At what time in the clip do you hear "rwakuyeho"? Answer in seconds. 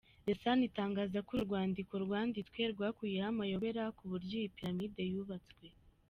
2.73-3.27